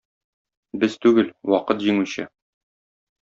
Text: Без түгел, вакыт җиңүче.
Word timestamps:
Без 0.83 0.95
түгел, 1.05 1.29
вакыт 1.55 1.83
җиңүче. 1.89 2.25